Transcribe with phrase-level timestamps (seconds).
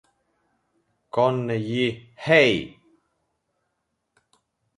[1.13, 2.57] Con gli Hey!